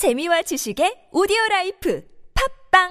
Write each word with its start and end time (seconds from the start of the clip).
재미와 0.00 0.40
지식의 0.40 1.12
오디오 1.12 1.36
라이프 1.50 2.00
팟빵 2.72 2.88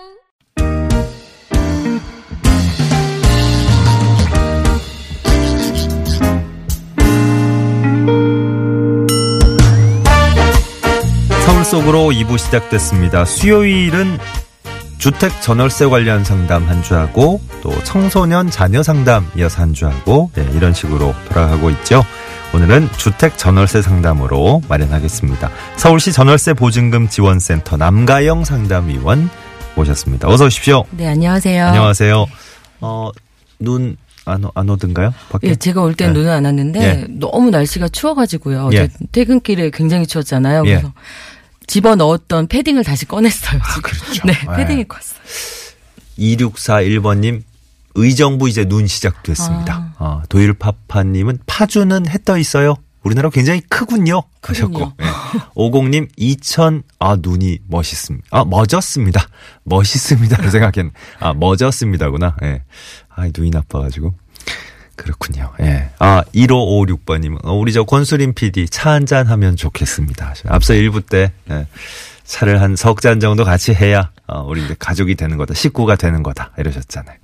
서울 11.48 11.66
속으로 11.66 12.12
2부 12.12 12.38
시작됐습니다. 12.38 13.26
수요일은 13.26 14.20
주택 15.00 15.32
전월세 15.42 15.88
관련 15.88 16.24
상담 16.24 16.66
한 16.66 16.84
주하고 16.84 17.42
또 17.64 17.72
청소년 17.86 18.52
자녀 18.52 18.84
상담 18.84 19.26
이어서 19.36 19.64
한 19.64 19.74
주하고 19.74 20.30
예, 20.38 20.44
이런 20.56 20.76
식으로 20.76 21.16
돌아가고 21.28 21.72
있죠. 21.72 22.04
오늘은 22.54 22.90
주택 22.98 23.38
전월세 23.38 23.82
상담으로 23.82 24.62
마련하겠습니다. 24.68 25.52
서울시 25.78 26.12
전월세 26.12 26.54
보증금 26.54 27.08
지원센터 27.08 27.78
남가영 27.78 28.44
상담위원 28.44 29.30
모셨습니다. 29.76 30.28
어서 30.28 30.46
오십시오. 30.46 30.84
네, 30.92 31.08
안녕하세요. 31.08 31.68
안녕하세요. 31.68 32.26
어, 32.82 33.12
눈 33.60 33.98
안, 34.26 34.44
안 34.56 34.70
오던가요? 34.70 35.14
밖에? 35.30 35.50
예, 35.50 35.56
제가 35.56 35.82
올 35.82 35.94
땐 35.96 36.08
네. 36.14 36.20
눈은 36.20 36.32
안 36.32 36.46
왔는데 36.46 36.80
예. 36.82 37.06
너무 37.10 37.52
날씨가 37.52 37.88
추워가지고 37.90 38.52
어제 38.68 38.78
예. 38.78 38.90
퇴근길에 39.12 39.70
굉장히 39.70 40.08
추웠잖아요. 40.08 40.64
예. 40.66 40.70
그래서 40.76 40.94
집어 41.68 41.96
넣었던 41.96 42.48
패딩을 42.48 42.84
다시 42.84 43.06
꺼냈어요. 43.06 43.60
지금. 43.76 43.82
그렇죠. 43.84 44.22
네, 44.28 44.34
예. 44.52 44.56
패딩이 44.58 44.86
컸어요. 44.88 45.20
2641번님, 46.18 47.44
의정부 47.96 48.48
이제 48.50 48.66
눈 48.66 48.88
시작됐습니다. 48.88 49.94
아. 49.98 50.04
어, 50.06 50.22
도일파파님은 50.30 51.40
파주는 51.46 52.08
해 52.10 52.18
떠 52.20 52.38
있어요. 52.38 52.76
우리나라 53.04 53.30
굉장히 53.30 53.62
크군요. 53.62 54.24
하셨고. 54.42 54.94
예. 55.02 55.06
50님, 55.56 56.10
2000, 56.18 56.84
아, 57.00 57.18
눈이 57.20 57.60
멋있습니다. 57.68 58.28
아, 58.30 58.44
멋졌습니다. 58.44 59.26
멋있습니다로 59.64 60.50
생각했네. 60.50 60.92
아, 61.20 61.34
멋졌습니다구나. 61.34 62.36
예. 62.44 62.62
아, 63.16 63.28
눈이 63.36 63.52
나빠가지고. 63.52 64.14
그렇군요. 64.98 65.54
예. 65.62 65.92
아, 66.00 66.24
1556번님. 66.36 67.38
어, 67.46 67.54
우리 67.54 67.72
저 67.72 67.84
권수림 67.86 68.34
PD 68.34 68.68
차 68.68 68.92
한잔 68.92 69.28
하면 69.28 69.56
좋겠습니다. 69.56 70.34
앞서 70.48 70.74
1부 70.74 71.06
때, 71.08 71.32
예. 71.50 71.68
차를 72.30 72.62
한 72.62 72.76
석 72.76 73.02
잔 73.02 73.20
정도 73.20 73.44
같이 73.44 73.74
해야, 73.74 74.12
어, 74.28 74.44
우리 74.48 74.64
이제 74.64 74.76
가족이 74.78 75.16
되는 75.16 75.36
거다. 75.38 75.56
식구가 75.56 75.96
되는 75.96 76.22
거다. 76.22 76.52
이러셨잖아요. 76.60 77.18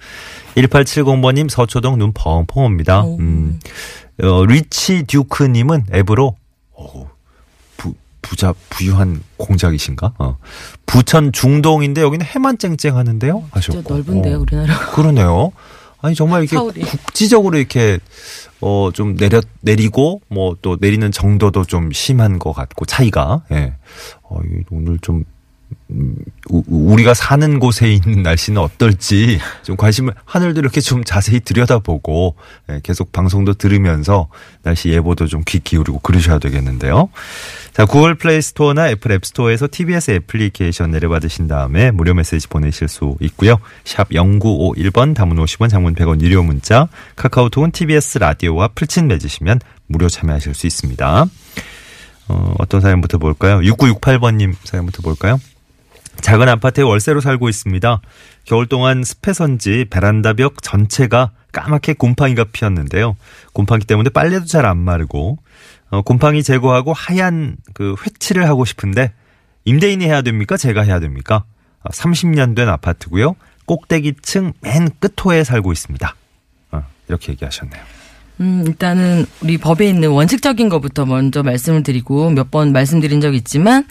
1870번님 0.57 1.47
서초동 1.47 1.99
눈 1.99 2.11
펑펑 2.13 2.63
옵니다. 2.65 3.01
오. 3.03 3.17
음. 3.19 3.59
어, 4.23 4.45
리치 4.45 5.03
듀크님은 5.03 5.85
앱으로, 5.93 6.35
오, 6.73 7.07
부, 7.77 7.93
부자, 8.23 8.53
부유한 8.71 9.21
공작이신가? 9.37 10.13
어. 10.17 10.37
부천 10.87 11.31
중동인데 11.31 12.01
여기는 12.01 12.25
해만 12.25 12.57
쨍쨍하는데요? 12.57 13.43
하셨고. 13.51 13.81
진짜 13.83 13.93
넓은데요, 13.93 14.37
어. 14.37 14.39
우리나라. 14.39 14.79
그러네요. 14.91 15.51
아니 16.05 16.15
정말 16.15 16.41
이렇게 16.43 16.55
서울이. 16.55 16.81
국지적으로 16.81 17.57
이렇게 17.57 17.99
어 18.61 18.91
좀 18.93 19.15
내려 19.17 19.41
내리고 19.61 20.21
뭐 20.29 20.55
또 20.61 20.77
내리는 20.79 21.11
정도도 21.11 21.65
좀 21.65 21.91
심한 21.91 22.39
것 22.39 22.53
같고 22.53 22.85
차이가 22.85 23.43
예. 23.51 23.73
어이 24.23 24.63
오늘 24.71 24.99
좀 24.99 25.23
음, 25.89 26.15
우- 26.49 26.63
우리가 26.67 27.13
사는 27.13 27.59
곳에 27.59 27.91
있는 27.91 28.23
날씨는 28.23 28.61
어떨지 28.61 29.39
좀 29.63 29.75
관심을 29.77 30.13
하늘도 30.25 30.59
이렇게 30.61 30.79
좀 30.81 31.03
자세히 31.03 31.39
들여다보고 31.39 32.35
예, 32.71 32.79
계속 32.83 33.11
방송도 33.11 33.53
들으면서 33.55 34.27
날씨 34.63 34.89
예보도 34.89 35.27
좀 35.27 35.43
귀 35.45 35.59
기울이고 35.59 35.99
그러셔야 35.99 36.39
되겠는데요. 36.39 37.09
자, 37.73 37.85
구글 37.85 38.15
플레이 38.15 38.41
스토어나 38.41 38.89
애플 38.89 39.11
앱 39.11 39.25
스토어에서 39.25 39.67
TBS 39.69 40.11
애플리케이션 40.11 40.91
내려받으신 40.91 41.47
다음에 41.47 41.91
무료 41.91 42.13
메시지 42.13 42.47
보내실 42.47 42.87
수 42.87 43.15
있고요. 43.21 43.57
샵 43.83 44.09
0951번 44.09 45.13
담은 45.15 45.35
50원 45.37 45.69
장문 45.69 45.93
100원 45.95 46.21
유료 46.21 46.41
문자 46.43 46.87
카카오톡은 47.15 47.71
TBS 47.71 48.19
라디오와 48.19 48.69
플친 48.75 49.07
맺으시면 49.07 49.59
무료 49.87 50.07
참여하실 50.09 50.53
수 50.53 50.67
있습니다. 50.67 51.25
어, 52.27 52.55
어떤 52.57 52.81
사연부터 52.81 53.17
볼까요? 53.19 53.59
6968번님 53.59 54.53
사연부터 54.63 55.01
볼까요? 55.03 55.39
작은 56.21 56.49
아파트에 56.49 56.83
월세로 56.83 57.21
살고 57.21 57.49
있습니다. 57.49 58.01
겨울 58.45 58.67
동안 58.67 59.03
습해서인지 59.03 59.85
베란다 59.89 60.33
벽 60.33 60.61
전체가 60.61 61.31
까맣게 61.51 61.93
곰팡이가 61.93 62.45
피었는데요. 62.51 63.15
곰팡이 63.53 63.83
때문에 63.85 64.09
빨래도 64.09 64.45
잘 64.45 64.65
안 64.65 64.77
마르고 64.77 65.37
어, 65.91 66.01
곰팡이 66.01 66.43
제거하고 66.43 66.93
하얀 66.93 67.57
그 67.73 67.95
회칠을 68.05 68.47
하고 68.47 68.65
싶은데 68.65 69.13
임대인이 69.65 70.03
해야 70.05 70.21
됩니까? 70.21 70.57
제가 70.57 70.81
해야 70.81 70.99
됩니까? 70.99 71.43
아, 71.83 71.89
30년 71.89 72.55
된 72.55 72.67
아파트고요. 72.69 73.35
꼭대기층 73.65 74.53
맨 74.61 74.89
끝호에 74.99 75.43
살고 75.43 75.71
있습니다. 75.71 76.15
어, 76.71 76.83
이렇게 77.07 77.31
얘기하셨네요. 77.33 77.81
음, 78.41 78.63
일단은 78.67 79.25
우리 79.41 79.57
법에 79.57 79.87
있는 79.87 80.09
원칙적인 80.09 80.67
것부터 80.69 81.05
먼저 81.05 81.41
말씀을 81.41 81.83
드리고 81.83 82.31
몇 82.31 82.51
번 82.51 82.73
말씀드린 82.73 83.21
적 83.21 83.33
있지만 83.33 83.85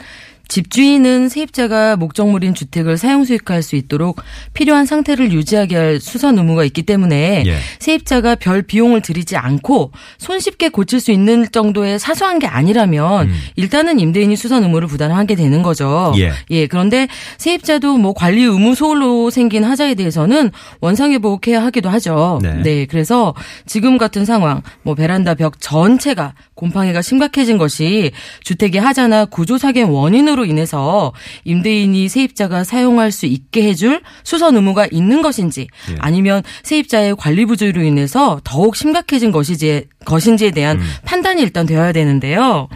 집주인은 0.49 1.29
세입자가 1.29 1.97
목적물인 1.97 2.55
주택을 2.55 2.97
사용 2.97 3.25
수익할 3.25 3.63
수 3.63 3.77
있도록 3.77 4.21
필요한 4.53 4.87
상태를 4.87 5.33
유지하게 5.33 5.77
할 5.77 6.01
수선 6.01 6.39
의무가 6.39 6.65
있기 6.65 6.83
때문에 6.83 7.45
예. 7.47 7.57
세입자가 7.79 8.37
별 8.37 8.63
비용을 8.63 9.01
들이지 9.01 9.37
않고 9.37 9.93
손쉽게 10.19 10.69
고칠 10.69 11.01
수 11.01 11.13
있는 11.13 11.47
정도의 11.51 11.99
사소한 11.99 12.39
게 12.39 12.47
아니라면 12.47 13.31
일단은 13.57 13.99
임대인이 14.01 14.37
수선 14.37 14.63
의무를 14.63 14.89
부담하게 14.89 15.35
되는 15.35 15.63
거죠. 15.63 16.13
예. 16.19 16.33
예, 16.51 16.67
그런데 16.67 17.09
세입자도 17.39 17.97
뭐 17.99 18.13
관리 18.13 18.43
의무 18.43 18.75
소홀로 18.75 19.31
생긴 19.31 19.65
하자에 19.65 19.95
대해서는 19.95 20.51
원상회 20.81 21.19
복해야 21.19 21.63
하기도 21.65 21.89
하죠. 21.89 22.39
네. 22.43 22.63
네, 22.63 22.87
그래서 22.87 23.35
지금 23.67 23.99
같은 23.99 24.25
상황, 24.25 24.63
뭐 24.83 24.95
베란다 24.95 25.35
벽 25.35 25.61
전체가 25.61 26.35
곰팡이가 26.55 27.03
심각해진 27.03 27.59
것이 27.59 28.13
주택의 28.43 28.81
하자나 28.81 29.27
구조 29.27 29.59
사기의 29.59 29.87
원인으로 29.87 30.34
인해서 30.43 31.13
임대인이 31.45 32.09
세입자가 32.09 32.65
사용할 32.65 33.13
수 33.13 33.27
있게 33.27 33.63
해줄 33.63 34.03
수선 34.25 34.57
의무가 34.57 34.87
있는 34.91 35.23
것인지 35.23 35.69
예. 35.91 35.97
아니면 36.01 36.43
세입자의 36.65 37.17
관리 37.17 37.47
부조로 37.47 37.83
인해서 37.83 38.41
더욱 38.43 38.75
심각해진 38.75 39.31
것이지 39.31 39.87
것인지에 40.05 40.51
대한 40.51 40.79
음. 40.79 40.87
판단이 41.05 41.41
일단 41.43 41.67
되어야 41.67 41.93
되는데요. 41.93 42.69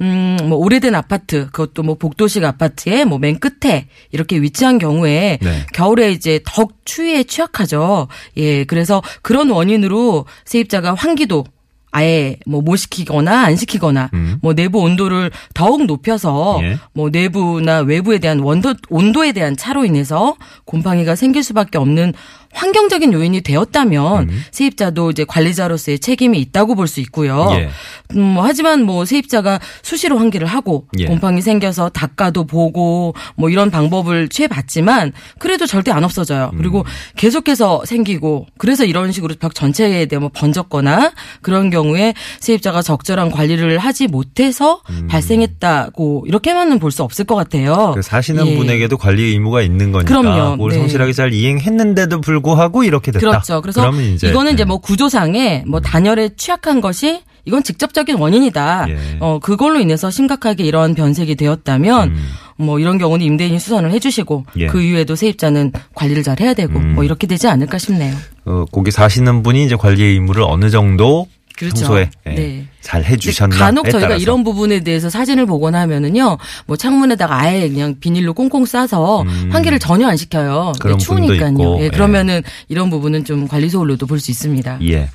음, 0.00 0.38
뭐, 0.44 0.56
오래된 0.58 0.94
아파트, 0.94 1.46
그것도 1.50 1.82
뭐, 1.82 1.96
복도식 1.96 2.42
아파트의 2.42 3.04
뭐, 3.04 3.18
맨 3.18 3.38
끝에 3.38 3.86
이렇게 4.12 4.40
위치한 4.40 4.78
경우에 4.78 5.38
네. 5.42 5.66
겨울에 5.74 6.10
이제 6.10 6.40
덕 6.46 6.72
추위에 6.86 7.24
취약하죠. 7.24 8.08
예, 8.38 8.64
그래서 8.64 9.02
그런 9.20 9.50
원인으로 9.50 10.24
세입자가 10.46 10.94
환기도 10.94 11.44
아예 11.90 12.36
뭐 12.46 12.60
못 12.62 12.76
시키거나 12.76 13.42
안 13.46 13.56
시키거나 13.56 14.10
음. 14.14 14.38
뭐 14.42 14.54
내부 14.54 14.78
온도를 14.80 15.30
더욱 15.54 15.86
높여서 15.86 16.58
예. 16.62 16.78
뭐 16.92 17.10
내부나 17.10 17.80
외부에 17.80 18.18
대한 18.18 18.38
원도 18.38 18.74
온도에 18.88 19.32
대한 19.32 19.56
차로 19.56 19.84
인해서 19.84 20.36
곰팡이가 20.66 21.16
생길 21.16 21.42
수밖에 21.42 21.78
없는 21.78 22.12
환경적인 22.52 23.12
요인이 23.12 23.40
되었다면 23.42 24.28
음. 24.28 24.42
세입자도 24.50 25.10
이제 25.10 25.24
관리자로서의 25.24 25.98
책임이 26.00 26.38
있다고 26.40 26.74
볼 26.74 26.88
수 26.90 27.00
있고요. 27.00 27.48
예. 27.52 27.68
음, 28.16 28.22
뭐 28.34 28.44
하지만 28.44 28.82
뭐 28.82 29.04
세입자가 29.04 29.60
수시로 29.82 30.18
환기를 30.18 30.46
하고 30.48 30.86
예. 30.98 31.04
곰팡이 31.06 31.40
생겨서 31.40 31.88
닦아도 31.90 32.44
보고 32.44 33.14
뭐 33.36 33.48
이런 33.50 33.70
방법을 33.70 34.28
취해봤지만 34.28 35.12
그래도 35.38 35.66
절대 35.66 35.92
안 35.92 36.02
없어져요. 36.02 36.50
음. 36.52 36.58
그리고 36.58 36.84
계속해서 37.16 37.84
생기고 37.86 38.46
그래서 38.58 38.84
이런 38.84 39.12
식으로 39.12 39.36
벽 39.38 39.54
전체에 39.54 40.06
대해 40.06 40.18
뭐 40.18 40.30
번졌거나 40.34 41.12
그런 41.42 41.70
경우에 41.70 42.14
세입자가 42.40 42.82
적절한 42.82 43.30
관리를 43.30 43.78
하지 43.78 44.08
못해서 44.08 44.80
발생했다고 45.08 46.24
이렇게만은 46.26 46.78
볼 46.80 46.90
수 46.90 47.04
없을 47.04 47.24
것 47.24 47.36
같아요. 47.36 47.90
음. 47.90 47.94
그 47.94 48.02
사시는 48.02 48.48
예. 48.48 48.56
분에게도 48.56 48.98
관리 48.98 49.22
의무가 49.26 49.62
있는 49.62 49.92
거니까 49.92 50.08
그럼요. 50.20 50.56
그걸 50.56 50.70
네. 50.72 50.78
성실하게 50.78 51.12
잘 51.12 51.32
이행했는데도 51.32 52.20
불구하고 52.20 52.39
이렇게 52.84 53.12
됐다. 53.12 53.20
그렇죠. 53.20 53.60
그래서 53.60 53.90
이제 54.14 54.28
이거는 54.28 54.54
이제 54.54 54.64
네. 54.64 54.68
뭐 54.68 54.78
구조상에 54.78 55.64
뭐 55.66 55.80
단열에 55.80 56.30
취약한 56.36 56.80
것이 56.80 57.22
이건 57.44 57.62
직접적인 57.62 58.16
원인이다. 58.16 58.86
예. 58.90 58.96
어 59.20 59.38
그걸로 59.40 59.80
인해서 59.80 60.10
심각하게 60.10 60.64
이런 60.64 60.94
변색이 60.94 61.36
되었다면 61.36 62.08
음. 62.10 62.26
뭐 62.56 62.78
이런 62.78 62.98
경우는 62.98 63.24
임대인이 63.24 63.58
수선을 63.58 63.90
해주시고 63.92 64.44
예. 64.58 64.66
그 64.66 64.82
이후에도 64.82 65.16
세입자는 65.16 65.72
관리를 65.94 66.22
잘 66.22 66.38
해야 66.40 66.54
되고 66.54 66.78
음. 66.78 66.94
뭐 66.94 67.04
이렇게 67.04 67.26
되지 67.26 67.48
않을까 67.48 67.78
싶네요. 67.78 68.14
어, 68.44 68.64
거기 68.70 68.90
사시는 68.90 69.42
분이 69.42 69.64
이제 69.64 69.76
관리 69.76 70.02
의무를 70.02 70.42
어느 70.42 70.70
정도 70.70 71.26
그렇죠. 71.60 71.74
평소에 71.86 72.10
예, 72.26 72.30
네. 72.30 72.66
잘 72.80 73.04
해주셨나 73.04 73.56
간혹 73.56 73.84
저희가 73.84 74.00
따라서. 74.08 74.22
이런 74.22 74.42
부분에 74.42 74.80
대해서 74.80 75.10
사진을 75.10 75.46
보거나 75.46 75.80
하면은요, 75.82 76.38
뭐 76.66 76.76
창문에다가 76.76 77.38
아예 77.38 77.68
그냥 77.68 77.94
비닐로 78.00 78.32
꽁꽁 78.34 78.64
싸서 78.66 79.22
음. 79.22 79.50
환기를 79.52 79.78
전혀 79.78 80.08
안 80.08 80.16
시켜요. 80.16 80.72
그런 80.80 80.96
근데 80.98 81.04
분도 81.06 81.34
추우니까요. 81.36 81.78
예, 81.80 81.84
예. 81.84 81.88
그러면은 81.90 82.42
이런 82.68 82.88
부분은 82.90 83.24
좀 83.24 83.46
관리 83.46 83.68
소홀로도 83.68 84.06
볼 84.06 84.18
수 84.18 84.30
있습니다. 84.30 84.78
예. 84.84 85.10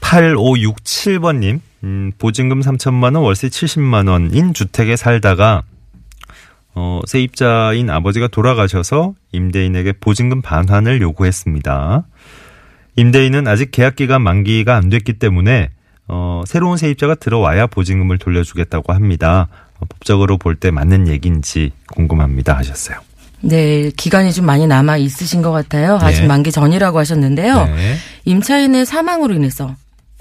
8567번님, 0.00 1.60
음, 1.84 2.12
보증금 2.18 2.60
3천만 2.60 3.14
원, 3.14 3.16
월세 3.16 3.48
70만 3.48 4.08
원인 4.08 4.54
주택에 4.54 4.96
살다가 4.96 5.62
어, 6.74 7.00
세입자인 7.06 7.90
아버지가 7.90 8.28
돌아가셔서 8.28 9.14
임대인에게 9.32 9.94
보증금 10.00 10.40
반환을 10.42 11.00
요구했습니다. 11.00 12.04
임대인은 13.02 13.46
아직 13.46 13.70
계약 13.70 13.94
기간 13.94 14.22
만기가 14.22 14.74
안 14.76 14.88
됐기 14.88 15.14
때문에 15.14 15.70
어, 16.08 16.42
새로운 16.46 16.76
세입자가 16.76 17.14
들어와야 17.14 17.66
보증금을 17.68 18.18
돌려주겠다고 18.18 18.92
합니다. 18.92 19.46
어, 19.78 19.86
법적으로 19.88 20.36
볼 20.36 20.56
때 20.56 20.72
맞는 20.72 21.06
얘기인지 21.06 21.70
궁금합니다 21.94 22.56
하셨어요. 22.56 22.98
네, 23.40 23.92
기간이 23.96 24.32
좀 24.32 24.46
많이 24.46 24.66
남아 24.66 24.96
있으신 24.96 25.42
것 25.42 25.52
같아요. 25.52 25.96
아직 26.02 26.22
네. 26.22 26.26
만기 26.26 26.50
전이라고 26.50 26.98
하셨는데요. 26.98 27.66
네. 27.66 27.94
임차인의 28.24 28.84
사망으로 28.84 29.32
인해서 29.34 29.76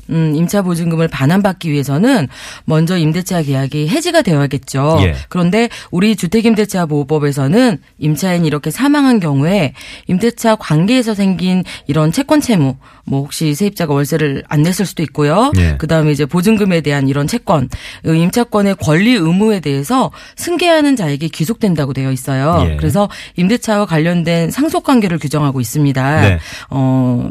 음, 0.09 0.33
임차 0.35 0.61
보증금을 0.61 1.07
반환받기 1.07 1.71
위해서는 1.71 2.27
먼저 2.65 2.97
임대차 2.97 3.41
계약이 3.43 3.89
해지가 3.89 4.21
되어야겠죠. 4.21 4.99
예. 5.01 5.15
그런데 5.29 5.69
우리 5.91 6.15
주택임대차 6.15 6.85
보호법에서는 6.85 7.77
임차인이 7.99 8.47
이렇게 8.47 8.71
사망한 8.71 9.19
경우에 9.19 9.73
임대차 10.07 10.55
관계에서 10.55 11.13
생긴 11.13 11.63
이런 11.87 12.11
채권 12.11 12.41
채무, 12.41 12.75
뭐 13.05 13.21
혹시 13.21 13.55
세입자가 13.55 13.93
월세를 13.93 14.43
안 14.47 14.61
냈을 14.61 14.85
수도 14.85 15.03
있고요. 15.03 15.51
예. 15.57 15.77
그다음에 15.77 16.11
이제 16.11 16.25
보증금에 16.25 16.81
대한 16.81 17.07
이런 17.07 17.27
채권, 17.27 17.69
이 18.05 18.09
임차권의 18.09 18.75
권리 18.75 19.13
의무에 19.13 19.59
대해서 19.59 20.11
승계하는 20.35 20.95
자에게 20.95 21.27
귀속된다고 21.29 21.93
되어 21.93 22.11
있어요. 22.11 22.67
예. 22.69 22.75
그래서 22.77 23.09
임대차와 23.35 23.85
관련된 23.85 24.51
상속 24.51 24.83
관계를 24.83 25.19
규정하고 25.19 25.61
있습니다. 25.61 26.21
네. 26.21 26.39
어 26.69 27.29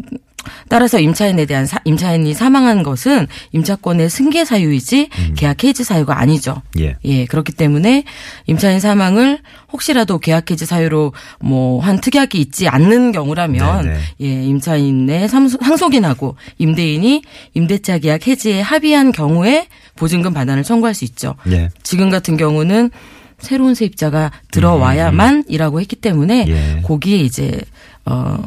따라서 0.69 0.99
임차인에 0.99 1.47
대한 1.47 1.67
사, 1.67 1.79
임차인이 1.85 2.35
사망한 2.35 2.83
것은 2.83 3.27
임차권의 3.53 4.11
승계 4.11 4.45
사유이지 4.45 5.09
계약 5.37 5.65
해지 5.65 5.85
사유가 5.85 6.19
아니죠. 6.19 6.63
음. 6.77 6.81
예. 6.83 6.97
예, 7.05 7.25
그렇기 7.27 7.53
때문에 7.53 8.05
임차인 8.47 8.81
사망을 8.81 9.39
혹시라도 9.73 10.19
계약 10.19 10.51
해지 10.51 10.67
사유로 10.67 11.13
뭐 11.41 11.87
한 11.87 12.01
특약이 12.01 12.39
있지 12.41 12.69
않는 12.69 13.13
경우라면 13.13 13.85
네네. 13.85 13.99
예, 14.23 14.45
임차인의 14.45 15.29
상속인하고 15.29 16.37
임대인이 16.59 17.23
임대차 17.55 17.99
계약 17.99 18.27
해지에 18.27 18.61
합의한 18.61 19.13
경우에 19.13 19.69
보증금 19.95 20.35
반환을 20.35 20.65
청구할 20.65 20.95
수 20.95 21.05
있죠. 21.05 21.37
예. 21.51 21.69
지금 21.83 22.11
같은 22.11 22.37
경우는 22.37 22.91
새로운 23.39 23.75
세입자가 23.75 24.33
들어와야만이라고 24.51 25.81
했기 25.81 25.97
때문에 25.97 26.45
음. 26.47 26.49
예. 26.79 26.83
거기에 26.83 27.19
이제 27.19 27.61
어 28.05 28.39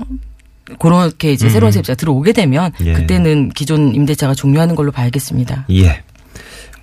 그렇게 0.80 1.31
이제 1.33 1.50
새로운 1.50 1.71
세입자가 1.71 1.95
들어오게 1.95 2.33
되면 2.33 2.71
음. 2.81 2.86
예. 2.88 2.94
그때는 2.94 3.50
기존 3.50 3.95
임대차가 3.95 4.33
종료하는 4.36 4.75
걸로 4.75 4.92
봐야겠습니다. 4.92 5.66
예. 5.71 6.04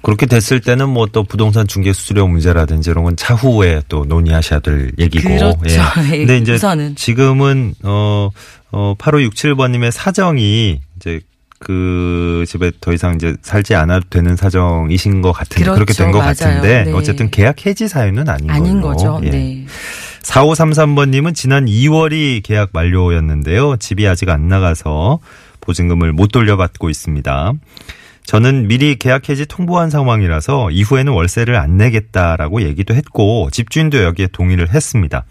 그렇게 0.02 0.26
됐을 0.26 0.60
때는 0.60 0.88
뭐 0.90 1.06
또 1.12 1.24
부동산 1.24 1.66
중개 1.66 1.92
수수료 1.92 2.28
문제라든지 2.28 2.90
이런 2.90 3.02
건 3.04 3.16
차후에 3.16 3.82
또 3.88 4.04
논의하셔야 4.04 4.60
될 4.60 4.92
얘기고. 4.98 5.28
그렇죠. 5.28 5.56
예. 5.68 5.78
근데 6.18 6.38
이제 6.38 6.54
우선은. 6.54 6.94
지금은 6.96 7.74
어, 7.82 8.30
어 8.70 8.94
8567번님의 8.98 9.90
사정이 9.90 10.80
이제 10.96 11.20
그 11.58 12.44
집에 12.46 12.70
더 12.80 12.92
이상 12.92 13.14
이제 13.14 13.34
살지 13.42 13.74
않아도 13.74 14.04
되는 14.10 14.36
사정이신 14.36 15.22
것 15.22 15.32
같은데 15.32 15.64
그렇죠. 15.64 15.74
그렇게 15.74 15.94
된 15.94 16.12
것. 16.12 16.18
같은데 16.18 16.84
네. 16.84 16.92
어쨌든 16.92 17.30
계약 17.30 17.64
해지 17.66 17.88
사유는 17.88 18.28
아닌 18.28 18.50
아닌. 18.50 18.80
거죠. 18.82 19.18
예. 19.24 19.30
네. 19.30 19.66
4533번님은 20.26 21.34
지난 21.34 21.67
2월이 21.67 22.43
계약 22.43 22.70
만료였는데요. 22.73 23.76
집이 23.76 24.06
아직 24.08 24.28
안 24.28 24.49
나가서 24.49 25.20
보증금을 25.61 26.12
못 26.12 26.28
돌려받고 26.28 26.90
있습니다. 26.90 27.52
저는 28.25 28.67
미리 28.67 28.96
계약 28.96 29.28
해지 29.28 29.46
통보한 29.46 29.88
상황이라서 29.88 30.73
이후에는 30.73 31.12
월세를 31.12 31.55
안 31.55 31.76
내겠다라고 31.76 32.62
얘기도 32.62 32.94
했고 32.94 33.49
집주인도 33.52 34.02
여기에 34.02 34.28
동의를 34.32 34.75
했습니다. 34.75 35.25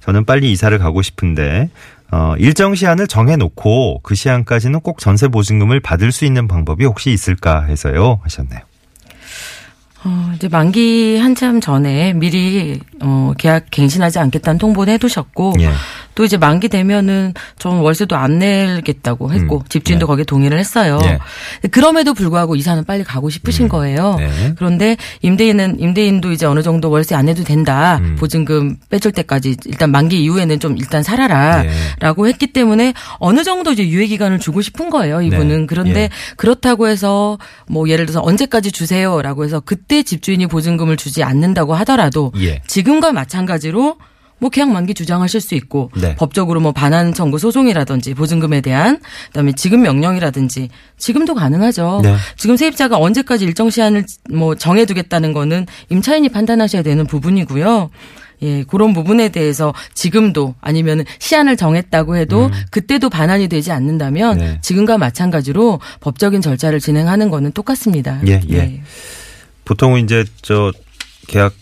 저는 0.00 0.24
빨리 0.24 0.52
이사를 0.52 0.76
가고 0.78 1.02
싶은데 1.02 1.68
어, 2.12 2.34
일정 2.38 2.76
시한을 2.76 3.08
정해놓고 3.08 4.00
그 4.04 4.14
시한까지는 4.14 4.78
꼭 4.80 5.00
전세 5.00 5.26
보증금을 5.26 5.80
받을 5.80 6.12
수 6.12 6.24
있는 6.24 6.46
방법이 6.46 6.84
혹시 6.84 7.10
있을까 7.10 7.64
해서요 7.64 8.20
하셨네요. 8.22 8.60
어, 10.06 10.32
이제 10.36 10.48
만기 10.48 11.18
한참 11.18 11.60
전에 11.60 12.12
미리 12.12 12.78
어, 13.00 13.32
계약 13.36 13.66
갱신하지 13.70 14.20
않겠다는 14.20 14.58
통보는 14.58 14.92
해두셨고 14.94 15.54
예. 15.58 15.70
또 16.16 16.24
이제 16.24 16.38
만기 16.38 16.68
되면은 16.68 17.34
전 17.58 17.76
월세도 17.76 18.16
안 18.16 18.38
내겠다고 18.38 19.32
했고 19.32 19.58
음, 19.58 19.62
집주인도 19.68 20.06
네. 20.06 20.08
거기에 20.08 20.24
동의를 20.24 20.58
했어요. 20.58 20.98
예. 21.04 21.18
그럼에도 21.68 22.14
불구하고 22.14 22.56
이사는 22.56 22.84
빨리 22.84 23.04
가고 23.04 23.28
싶으신 23.28 23.68
거예요. 23.68 24.16
네. 24.18 24.54
그런데 24.56 24.96
임대인은 25.20 25.78
임대인도 25.78 26.32
이제 26.32 26.46
어느 26.46 26.62
정도 26.62 26.90
월세 26.90 27.14
안 27.14 27.26
내도 27.26 27.44
된다. 27.44 27.98
음. 27.98 28.16
보증금 28.18 28.76
빼줄 28.88 29.12
때까지 29.12 29.56
일단 29.66 29.90
만기 29.90 30.24
이후에는 30.24 30.58
좀 30.58 30.78
일단 30.78 31.02
살아라라고 31.02 32.24
네. 32.24 32.32
했기 32.32 32.46
때문에 32.46 32.94
어느 33.18 33.44
정도 33.44 33.72
이제 33.72 33.86
유예 33.86 34.06
기간을 34.06 34.38
주고 34.38 34.62
싶은 34.62 34.88
거예요. 34.88 35.20
이분은 35.20 35.60
네. 35.60 35.66
그런데 35.66 36.00
예. 36.04 36.10
그렇다고 36.36 36.88
해서 36.88 37.36
뭐 37.68 37.90
예를 37.90 38.06
들어서 38.06 38.24
언제까지 38.24 38.72
주세요라고 38.72 39.44
해서 39.44 39.60
그때 39.60 40.02
집주인이 40.02 40.46
보증금을 40.46 40.96
주지 40.96 41.22
않는다고 41.22 41.74
하더라도 41.74 42.32
예. 42.38 42.62
지금과 42.66 43.12
마찬가지로 43.12 43.96
뭐 44.38 44.50
계약 44.50 44.70
만기 44.70 44.94
주장하실 44.94 45.40
수 45.40 45.54
있고 45.54 45.90
네. 45.96 46.14
법적으로 46.16 46.60
뭐 46.60 46.72
반환 46.72 47.14
청구 47.14 47.38
소송이라든지 47.38 48.14
보증금에 48.14 48.60
대한 48.60 49.00
그다음에 49.28 49.52
지급 49.52 49.80
명령이라든지 49.80 50.68
지금도 50.98 51.34
가능하죠. 51.34 52.00
네. 52.02 52.16
지금 52.36 52.56
세입자가 52.56 52.98
언제까지 52.98 53.44
일정 53.44 53.70
시한을 53.70 54.04
뭐 54.30 54.54
정해두겠다는 54.54 55.32
거는 55.32 55.66
임차인이 55.88 56.28
판단하셔야 56.28 56.82
되는 56.82 57.06
부분이고요. 57.06 57.90
예, 58.42 58.64
그런 58.64 58.92
부분에 58.92 59.30
대해서 59.30 59.72
지금도 59.94 60.54
아니면 60.60 61.04
시한을 61.18 61.56
정했다고 61.56 62.16
해도 62.16 62.50
그때도 62.70 63.08
반환이 63.08 63.48
되지 63.48 63.72
않는다면 63.72 64.34
음. 64.34 64.38
네. 64.38 64.58
지금과 64.60 64.98
마찬가지로 64.98 65.80
법적인 66.00 66.42
절차를 66.42 66.80
진행하는 66.80 67.30
거는 67.30 67.52
똑같습니다. 67.52 68.20
예, 68.26 68.42
예. 68.50 68.82
보통은 69.64 70.04
이제 70.04 70.24
저 70.42 70.70
계약 71.28 71.54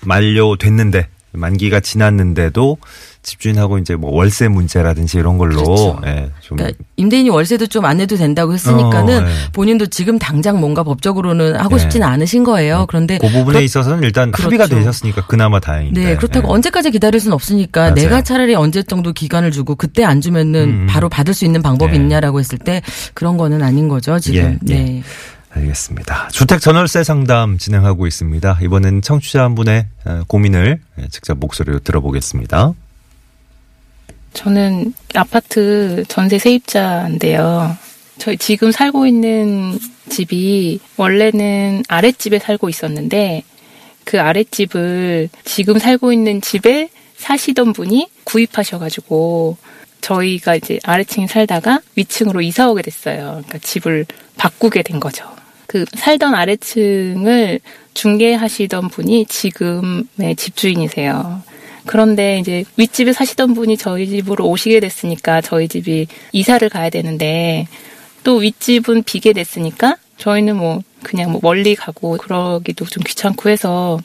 만료됐는데 0.00 1.06
만기가 1.32 1.80
지났는데도 1.80 2.78
집주인하고 3.22 3.78
이제 3.78 3.96
뭐 3.96 4.10
월세 4.12 4.48
문제라든지 4.48 5.18
이런 5.18 5.36
걸로 5.36 5.62
그렇죠. 5.62 6.00
예, 6.06 6.30
좀 6.40 6.56
그러니까 6.56 6.82
임대인이 6.96 7.28
월세도 7.28 7.66
좀안 7.66 7.98
내도 7.98 8.16
된다고 8.16 8.54
했으니까는 8.54 9.16
어, 9.18 9.20
네. 9.26 9.30
본인도 9.52 9.86
지금 9.86 10.18
당장 10.18 10.58
뭔가 10.58 10.82
법적으로는 10.82 11.56
하고 11.56 11.76
네. 11.76 11.82
싶지는 11.82 12.06
않으신 12.06 12.44
거예요. 12.44 12.86
그런데 12.88 13.18
그 13.18 13.28
부분에 13.28 13.58
그렇- 13.58 13.60
있어서는 13.60 14.02
일단 14.04 14.32
그렇죠. 14.32 14.46
합의가 14.46 14.66
되셨으니까 14.68 15.26
그나마 15.26 15.60
다행인데. 15.60 16.02
네, 16.02 16.16
그렇다고 16.16 16.48
예. 16.48 16.52
언제까지 16.52 16.90
기다릴 16.90 17.20
수는 17.20 17.34
없으니까 17.34 17.80
맞아요. 17.82 17.94
내가 17.94 18.22
차라리 18.22 18.54
언제 18.54 18.82
정도 18.82 19.12
기간을 19.12 19.50
주고 19.50 19.74
그때 19.74 20.02
안 20.02 20.20
주면은 20.22 20.60
음. 20.68 20.86
바로 20.88 21.08
받을 21.10 21.34
수 21.34 21.44
있는 21.44 21.60
방법이 21.62 21.92
네. 21.92 22.02
있냐라고 22.04 22.40
했을 22.40 22.56
때 22.58 22.80
그런 23.12 23.36
거는 23.36 23.62
아닌 23.62 23.88
거죠, 23.88 24.18
지금. 24.18 24.58
예, 24.66 24.74
예. 24.74 24.74
네. 24.74 25.02
알겠습니다. 25.50 26.28
주택 26.28 26.60
전월세 26.60 27.02
상담 27.04 27.58
진행하고 27.58 28.06
있습니다. 28.06 28.58
이번엔 28.62 29.02
청취자 29.02 29.42
한 29.42 29.54
분의 29.54 29.86
어, 30.04 30.22
고민을 30.26 30.80
예, 31.00 31.08
직접 31.08 31.38
목소리로 31.38 31.80
들어보겠습니다. 31.80 32.72
저는 34.32 34.94
아파트 35.14 36.04
전세 36.08 36.38
세입자인데요. 36.38 37.76
저희 38.18 38.36
지금 38.36 38.70
살고 38.70 39.06
있는 39.06 39.78
집이 40.08 40.78
원래는 40.96 41.82
아랫집에 41.88 42.38
살고 42.38 42.68
있었는데 42.68 43.42
그 44.04 44.20
아랫집을 44.20 45.30
지금 45.44 45.78
살고 45.78 46.12
있는 46.12 46.40
집에 46.40 46.90
사시던 47.16 47.72
분이 47.72 48.08
구입하셔가지고 48.24 49.56
저희가 50.00 50.54
이제 50.54 50.78
아래층에 50.84 51.26
살다가 51.26 51.80
위층으로 51.96 52.40
이사 52.40 52.70
오게 52.70 52.82
됐어요. 52.82 53.42
그러니까 53.44 53.58
집을 53.58 54.06
바꾸게 54.36 54.82
된 54.82 55.00
거죠. 55.00 55.39
그 55.70 55.84
살던 55.94 56.34
아래층을 56.34 57.60
중개하시던 57.94 58.88
분이 58.88 59.26
지금의 59.26 60.34
집주인이세요. 60.36 61.44
그런데 61.86 62.40
이제 62.40 62.64
윗집에 62.76 63.12
사시던 63.12 63.54
분이 63.54 63.76
저희 63.76 64.08
집으로 64.08 64.48
오시게 64.48 64.80
됐으니까 64.80 65.40
저희 65.42 65.68
집이 65.68 66.08
이사를 66.32 66.68
가야 66.68 66.90
되는데 66.90 67.68
또 68.24 68.38
윗집은 68.38 69.04
비게 69.04 69.32
됐으니까 69.32 69.96
저희는 70.16 70.56
뭐 70.56 70.80
그냥 71.04 71.30
뭐 71.30 71.40
멀리 71.40 71.76
가고 71.76 72.16
그러기도 72.16 72.84
좀 72.86 73.04
귀찮고 73.04 73.48
해서 73.48 74.00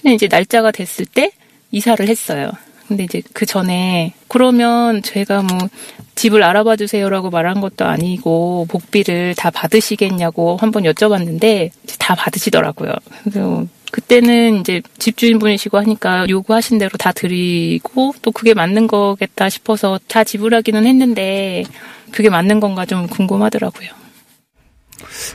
그냥 0.00 0.14
이제 0.14 0.28
날짜가 0.30 0.70
됐을 0.70 1.06
때 1.06 1.32
이사를 1.72 2.06
했어요. 2.06 2.52
근데 2.90 3.04
이제 3.04 3.22
그 3.32 3.46
전에 3.46 4.14
그러면 4.26 5.00
제가 5.00 5.42
뭐 5.42 5.68
집을 6.16 6.42
알아봐 6.42 6.74
주세요라고 6.74 7.30
말한 7.30 7.60
것도 7.60 7.84
아니고 7.84 8.66
복비를 8.68 9.36
다 9.36 9.50
받으시겠냐고 9.50 10.56
한번 10.56 10.82
여쭤봤는데 10.82 11.70
다 12.00 12.16
받으시더라고요. 12.16 12.92
그래서 13.22 13.64
그때는 13.92 14.58
이제 14.58 14.82
집주인분이시고 14.98 15.78
하니까 15.78 16.28
요구하신 16.28 16.78
대로 16.78 16.90
다 16.98 17.12
드리고 17.12 18.12
또 18.22 18.32
그게 18.32 18.54
맞는 18.54 18.88
거겠다 18.88 19.48
싶어서 19.48 20.00
다 20.08 20.24
지불하기는 20.24 20.84
했는데 20.84 21.62
그게 22.10 22.28
맞는 22.28 22.58
건가 22.58 22.86
좀 22.86 23.06
궁금하더라고요. 23.06 23.88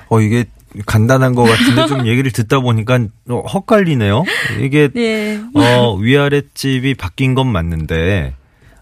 어 0.10 0.20
이게 0.20 0.44
간단한 0.86 1.36
것 1.36 1.44
같은데 1.44 1.88
좀 1.88 2.06
얘기를 2.08 2.32
듣다 2.32 2.60
보니까 2.60 3.00
어, 3.30 3.40
헛갈리네요. 3.42 4.24
이게 4.62 4.90
예. 4.96 5.42
어, 5.54 5.96
위아래 5.96 6.42
집이 6.54 6.96
바뀐 6.96 7.34
건 7.36 7.48
맞는데 7.48 8.36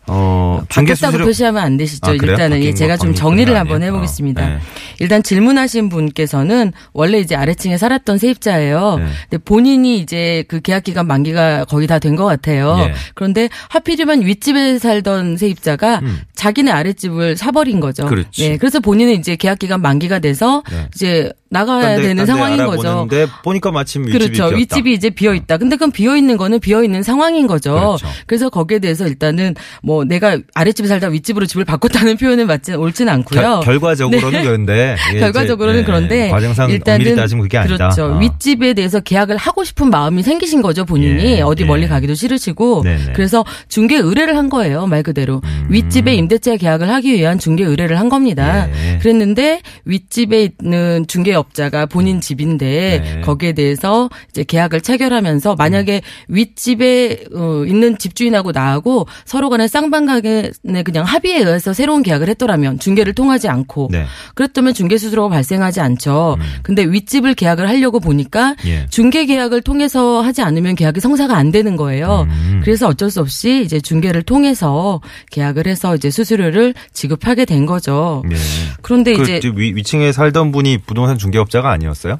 어, 0.08 0.62
바뀌었다고 0.70 1.18
표시하면 1.20 1.64
안 1.64 1.78
되시죠. 1.78 2.12
아? 2.12 2.14
일단은 2.14 2.62
예, 2.64 2.74
제가 2.74 2.98
거, 2.98 3.06
좀 3.06 3.14
정리를 3.16 3.52
건 3.54 3.60
한번? 3.60 3.84
해보겠습니다. 3.84 4.44
어, 4.46 4.50
네. 4.50 4.58
일단 5.00 5.24
질문하신 5.24 5.90
분께서는 5.90 6.74
원래 6.94 7.20
이제 7.20 7.36
아래층에 7.36 7.78
살았던 7.78 8.18
세입자예요. 8.18 8.98
네. 8.98 9.06
근데 9.30 9.44
본인이 9.44 9.98
이제 10.00 10.44
그 10.48 10.60
계약 10.62 10.84
기간 10.84 11.08
만기가 11.08 11.66
거의 11.66 11.88
다 11.88 12.00
된 12.00 12.16
것 12.16 12.26
같아요. 12.26 12.78
예. 12.80 12.94
그런데 13.16 13.50
하필이면 13.70 14.26
윗집에 14.26 14.78
살던 14.80 15.38
세입자가 15.38 16.00
음. 16.00 16.22
자기네 16.36 16.70
아랫집을 16.72 17.38
사버린 17.38 17.80
거죠. 17.80 18.06
그렇지. 18.06 18.44
예, 18.44 18.58
그래서 18.58 18.80
본인은 18.82 19.14
이제 19.14 19.36
계약 19.38 19.60
기간 19.60 19.82
만기가 19.82 20.20
돼서 20.20 20.64
네. 20.70 20.88
이제 20.94 21.32
나가야 21.50 21.82
딴 21.82 21.96
데- 21.98 22.02
되는 22.10 22.26
상황인 22.26 22.66
거죠. 22.66 23.08
보니까 23.44 23.72
마침 23.72 24.02
윗집이 24.08 24.18
그렇죠. 24.20 24.34
비었다. 24.50 24.56
윗집이 24.58 24.94
이제 24.94 25.10
비어 25.12 25.34
있다. 25.36 25.58
근데 25.58 25.76
그럼 25.76 25.92
비어 25.92 26.18
있는 26.18 26.36
거는 26.36 26.60
비어 26.60 26.84
있는 26.84 27.04
상황인 27.04 27.46
거죠. 27.46 27.74
그렇죠. 27.76 28.08
그래서 28.26 28.50
거기에 28.50 28.80
대해서 28.80 29.06
일단은 29.08 29.54
뭐 29.84 29.93
내가 30.08 30.40
아랫집에 30.54 30.88
살다 30.88 31.08
윗집으로 31.08 31.46
집을 31.46 31.66
바꿨다는 31.66 32.18
표현은 32.18 32.48
맞지 32.48 32.74
옳지는 32.74 33.14
않고요. 33.14 33.42
결, 33.42 33.62
결과적으로는 33.62 34.32
네. 34.40 34.44
그런데 34.44 34.96
결과적으로는 35.20 35.82
이제, 35.82 35.86
그런데 35.86 36.26
예, 36.28 36.30
과정상 36.30 36.66
엄밀히 36.66 37.16
따지면 37.16 37.44
그게 37.44 37.58
아니다. 37.58 37.76
그렇죠. 37.76 38.14
어. 38.14 38.20
윗집에 38.20 38.74
대해서 38.74 39.00
계약을 39.00 39.38
하고 39.38 39.64
싶은 39.64 39.90
마음이 39.90 40.24
생기신 40.24 40.62
거죠 40.62 40.86
본인이 40.86 41.38
예, 41.38 41.42
어디 41.42 41.64
예. 41.64 41.68
멀리 41.68 41.88
가기도 41.88 42.14
싫으시고 42.14 42.84
네네. 42.84 43.14
그래서 43.14 43.46
중개 43.68 43.98
의뢰를 43.98 44.38
한 44.38 44.50
거예요 44.50 44.88
말 44.88 45.04
그대로 45.04 45.42
음. 45.44 45.68
윗집에 45.70 46.16
임대차 46.16 46.58
계약을 46.58 46.90
하기 46.90 47.14
위한 47.14 47.40
중개 47.40 47.64
의뢰를 47.64 48.00
한 48.00 48.10
겁니다. 48.10 48.68
예. 48.70 48.98
그랬는데 49.00 49.62
윗집에 49.86 50.50
있는 50.62 51.06
중개업자가 51.08 51.86
본인 51.86 52.22
집인데 52.22 53.02
네. 53.04 53.22
거기에 53.22 53.54
대해서 53.54 54.10
이제 54.30 54.44
계약을 54.44 54.82
체결하면서 54.82 55.56
만약에 55.56 56.02
윗집에 56.28 57.26
어, 57.36 57.64
있는 57.66 57.98
집주인하고 57.98 58.52
나하고 58.52 59.08
서로 59.26 59.50
간에 59.50 59.68
쌍 59.68 59.83
방간에 59.90 60.52
그냥 60.84 61.04
합의에 61.06 61.40
의해서 61.40 61.74
새로운 61.74 62.04
계약을 62.04 62.30
했더라면 62.30 62.80
중개를 62.80 63.14
통하지 63.14 63.48
않고 63.48 63.90
네. 63.92 64.06
그랬다면 64.36 64.74
중개 64.74 64.98
수수료가 64.98 65.30
발생하지 65.30 65.82
않죠. 65.82 66.38
근데 66.62 66.84
윗집을 66.84 67.34
계약을 67.34 67.68
하려고 67.68 68.00
보니까 68.00 68.56
음. 68.64 68.68
예. 68.68 68.86
중개 68.90 69.26
계약을 69.26 69.62
통해서 69.62 70.22
하지 70.22 70.42
않으면 70.42 70.76
계약이 70.76 71.00
성사가 71.00 71.36
안 71.36 71.52
되는 71.52 71.76
거예요. 71.76 72.28
음. 72.30 72.62
그래서 72.64 72.88
어쩔 72.88 73.10
수 73.10 73.20
없이 73.20 73.64
이제 73.64 73.80
중개를 73.80 74.24
통해서 74.24 75.02
계약을 75.32 75.68
해서 75.68 75.96
이제 75.96 76.10
수수료를 76.10 76.74
지급하게 76.94 77.46
된 77.46 77.66
거죠. 77.66 78.24
예. 78.32 78.36
그런데 78.82 79.14
그 79.14 79.24
이제 79.24 79.42
위, 79.56 79.76
위층에 79.76 80.12
살던 80.12 80.52
분이 80.52 80.80
부동산 80.80 81.18
중개업자가 81.18 81.72
아니었어요? 81.72 82.18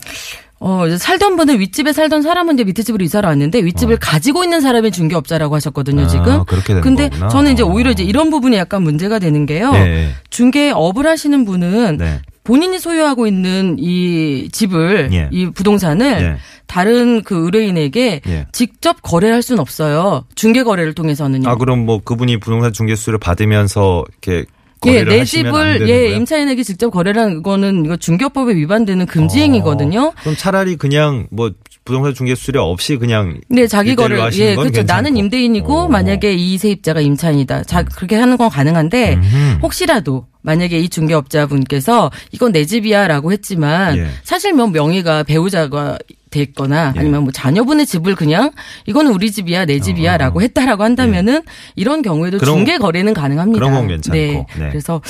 어, 0.66 0.88
이제 0.88 0.98
살던 0.98 1.36
분은 1.36 1.60
윗집에 1.60 1.92
살던 1.92 2.22
사람은 2.22 2.54
이제 2.54 2.64
밑에 2.64 2.84
집으로 2.84 3.04
이사를 3.04 3.28
왔는데 3.28 3.60
윗집을 3.66 3.98
가지고 3.98 4.46
있는 4.46 4.62
사람이 4.62 4.92
중개업자라고 4.92 5.56
하셨거든요, 5.56 6.04
어. 6.04 6.06
아, 6.06 6.08
지금. 6.08 6.46
그렇게 6.46 6.68
되는 6.68 6.82
근데 6.82 7.10
거구나. 7.10 7.28
저는 7.28 7.52
이제 7.52 7.64
어. 7.64 7.66
오히려 7.66 7.92
이제 7.92 8.04
이런 8.04 8.30
부분이 8.30 8.56
약간 8.56 8.82
문제가 8.82 9.20
되는 9.20 9.46
게요. 9.46 9.74
네. 9.74 10.12
중개업을 10.30 11.06
하시는 11.06 11.44
분은 11.44 11.98
네. 11.98 12.22
본인이 12.46 12.80
소유하고 12.80 13.28
있는 13.28 13.76
이 13.78 14.48
집을 14.52 15.10
예. 15.12 15.30
이 15.32 15.50
부동산을 15.50 16.22
예. 16.22 16.36
다른 16.66 17.24
그 17.24 17.46
의뢰인에게 17.46 18.22
예. 18.26 18.48
직접 18.54 19.02
거래할 19.02 19.42
수는 19.42 19.60
없어요. 19.60 20.24
중개 20.36 20.64
거래를 20.64 20.94
통해서는요. 20.94 21.50
아 21.50 21.56
그럼 21.56 21.86
뭐 21.86 22.00
그분이 22.04 22.40
부동산 22.40 22.72
중개 22.74 22.96
수를 22.96 23.18
받으면서 23.20 24.04
이렇게 24.24 24.46
예, 24.88 25.04
내 25.04 25.24
집을 25.24 25.90
예? 25.90 26.16
임차인에게 26.16 26.64
직접 26.64 26.90
거래라는 26.90 27.44
거는 27.44 27.86
이거 27.86 27.98
중개법에 27.98 28.56
위반되는 28.56 29.06
금지 29.06 29.42
행위거든요. 29.42 30.08
어, 30.08 30.14
그럼 30.22 30.36
차라리 30.36 30.76
그냥 30.76 31.28
뭐 31.32 31.52
부동산 31.86 32.14
중개 32.14 32.34
수수료 32.36 32.62
없이 32.64 32.96
그냥 32.98 33.40
네, 33.50 33.68
자기 33.68 33.96
거를 33.96 34.18
예, 34.34 34.56
건 34.56 34.64
그렇죠. 34.66 34.80
괜찮고. 34.82 34.86
나는 34.88 35.18
임대인이고 35.18 35.74
어. 35.80 35.88
만약에 35.90 36.34
이 36.34 36.58
세입자가 36.58 37.02
임차인이다. 37.02 37.64
자, 37.64 37.84
그렇게 37.84 38.16
하는 38.16 38.38
건 38.38 38.50
가능한데 38.50 39.16
음흠. 39.16 39.60
혹시라도 39.64 40.26
만약에 40.44 40.80
이 40.80 40.88
중개업자분께서 40.90 42.10
이건 42.32 42.52
내 42.54 42.66
집이야라고 42.66 43.32
했지만 43.34 43.98
예. 43.98 44.08
사실 44.24 44.54
뭐 44.54 44.68
명의가 44.68 45.24
배우자가 45.24 45.98
됐거나 46.30 46.94
예. 46.96 47.00
아니면 47.00 47.24
뭐 47.24 47.32
자녀분의 47.32 47.86
집을 47.86 48.16
그냥 48.16 48.52
이거는 48.86 49.12
우리 49.14 49.30
집이야 49.32 49.66
내 49.66 49.80
집이야라고 49.80 50.42
했다라고 50.42 50.84
한다면은 50.84 51.44
이런 51.76 52.02
경우에도 52.02 52.38
어. 52.38 52.40
그런- 52.40 52.56
중개 52.58 52.78
거래는 52.78 53.14
가능합니다. 53.14 53.60
그런 53.60 53.74
건 53.74 53.88
괜찮고. 53.90 54.16
네. 54.18 54.46
네. 54.58 54.70
그래서 54.70 55.02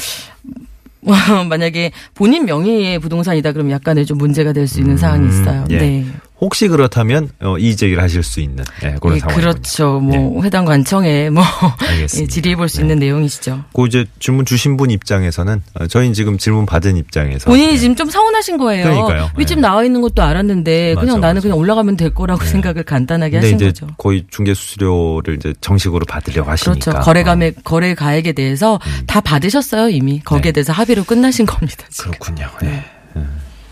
만약에 1.50 1.92
본인 2.16 2.46
명의의 2.46 3.00
부동산이다 3.00 3.52
그러면 3.52 3.72
약간의 3.74 4.06
좀 4.06 4.18
문제가 4.18 4.54
될 4.54 4.68
수 4.68 4.80
있는 4.80 4.98
사항이 4.98 5.28
있어요. 5.30 5.66
예. 5.70 5.78
네. 5.78 6.06
혹시 6.44 6.68
그렇다면 6.68 7.30
어, 7.40 7.58
이의 7.58 7.78
제기를 7.78 8.04
하실 8.04 8.22
수 8.22 8.42
있는 8.42 8.66
예, 8.84 8.96
그런 9.02 9.16
예, 9.16 9.20
상황이군요. 9.20 9.36
그렇죠. 9.36 10.00
뭐 10.02 10.44
해당 10.44 10.66
관청에 10.66 11.30
뭐. 11.30 11.42
예, 12.02 12.06
질의해 12.06 12.58
볼수 12.58 12.78
네. 12.78 12.84
있는 12.84 13.00
내용이시죠. 13.00 13.64
그 13.74 13.88
이제 13.88 14.06
질문 14.20 14.46
주신 14.46 14.76
분 14.76 14.92
입장에서는 14.92 15.64
어, 15.76 15.88
저희는 15.88 16.14
지금 16.14 16.38
질문 16.38 16.66
받은 16.66 16.98
입장에서 16.98 17.50
본인이 17.50 17.74
예. 17.74 17.78
지금 17.78 17.96
좀 17.96 18.10
서운하신 18.10 18.58
거예요. 18.58 18.84
그러니까요. 18.84 19.30
네. 19.38 19.56
나와 19.56 19.86
있는 19.86 20.02
것도 20.02 20.22
알았는데 20.22 20.96
맞아, 20.96 21.06
그냥 21.06 21.22
나는 21.22 21.36
맞아. 21.36 21.42
그냥 21.44 21.58
올라가면 21.58 21.96
될 21.96 22.14
거라고 22.14 22.44
생각을 22.44 22.84
간단하게 22.84 23.38
하신 23.38 23.56
이제 23.56 23.66
거죠. 23.68 23.88
거의 23.98 24.26
중개 24.30 24.54
수수료를 24.54 25.36
이제 25.36 25.54
정식으로 25.62 26.06
받으려고 26.06 26.52
하시니까 26.52 26.80
그렇죠. 26.80 27.00
거래감의 27.00 27.56
거래 27.64 27.96
가액에 27.96 28.34
대해서 28.34 28.80
음. 28.86 29.04
다 29.08 29.22
받으셨어요 29.22 29.90
이미 29.90 30.20
거기에 30.20 30.52
네. 30.52 30.52
대해서 30.52 30.74
합의로 30.74 31.06
끝나신 31.06 31.46
겁니다. 31.46 31.86
지금. 31.90 32.12
그렇군요. 32.12 32.50
예. 32.64 32.84
예. 33.16 33.22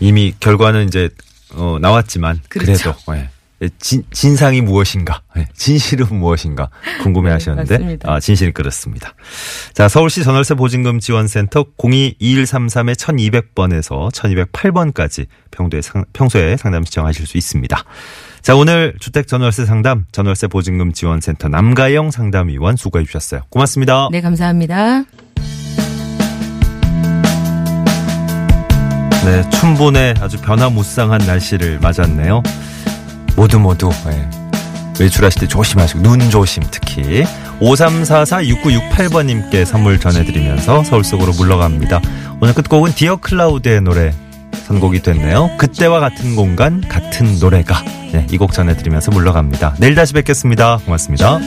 이미 0.00 0.34
결과는 0.40 0.88
이제 0.88 1.10
어, 1.54 1.78
나왔지만 1.80 2.40
그래도 2.48 2.72
그렇죠. 2.72 2.94
예. 3.14 3.28
진, 3.78 4.02
진상이 4.10 4.60
무엇인가, 4.60 5.22
예. 5.36 5.46
진실은 5.54 6.06
무엇인가 6.18 6.68
궁금해하셨는데 7.02 7.78
네. 7.78 7.98
아, 8.04 8.18
진실이 8.18 8.52
그렇습니다. 8.52 9.14
자 9.72 9.88
서울시 9.88 10.24
전월세 10.24 10.54
보증금 10.54 10.98
지원센터 10.98 11.64
022133의 11.78 12.94
1200번에서 12.96 14.10
1208번까지 14.12 15.26
평소에, 15.52 15.80
상, 15.80 16.04
평소에 16.12 16.56
상담 16.56 16.84
신청하실 16.84 17.26
수 17.26 17.38
있습니다. 17.38 17.84
자 18.40 18.56
오늘 18.56 18.94
주택 18.98 19.28
전월세 19.28 19.64
상담 19.64 20.06
전월세 20.10 20.48
보증금 20.48 20.92
지원센터 20.92 21.48
남가영 21.48 22.10
상담위원 22.10 22.76
수고해 22.76 23.04
주셨어요. 23.04 23.42
고맙습니다. 23.50 24.08
네 24.10 24.20
감사합니다. 24.20 25.04
네, 29.24 29.48
춘분의 29.50 30.14
아주 30.20 30.38
변화무쌍한 30.40 31.20
날씨를 31.26 31.78
맞았네요. 31.80 32.42
모두 33.36 33.58
모두 33.60 33.90
예, 34.08 34.28
외출하실 35.00 35.40
때 35.42 35.48
조심하시고 35.48 36.02
눈 36.02 36.28
조심 36.30 36.62
특히 36.70 37.24
53446968번님께 37.60 39.64
선물 39.64 39.98
전해드리면서 40.00 40.82
서울 40.84 41.04
속으로 41.04 41.32
물러갑니다. 41.32 42.00
오늘 42.40 42.52
끝곡은 42.54 42.92
디어 42.94 43.16
클라우드의 43.16 43.80
노래 43.82 44.12
선곡이 44.66 45.02
됐네요. 45.02 45.50
그때와 45.58 46.00
같은 46.00 46.34
공간 46.36 46.80
같은 46.88 47.38
노래가 47.38 47.82
네, 48.12 48.26
이 48.30 48.36
곡 48.38 48.52
전해드리면서 48.52 49.10
물러갑니다. 49.12 49.76
내일 49.78 49.94
다시 49.94 50.12
뵙겠습니다. 50.14 50.78
고맙습니다. 50.84 51.38